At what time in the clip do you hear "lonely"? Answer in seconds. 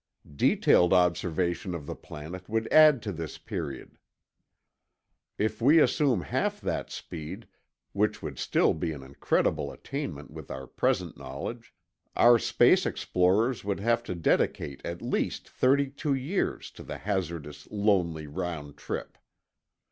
17.69-18.25